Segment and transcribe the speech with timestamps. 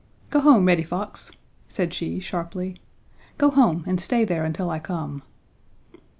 [0.31, 1.31] "Go home, Reddy Fox,"
[1.67, 2.77] said she, sharply,
[3.37, 5.21] "go home and stay there until I come."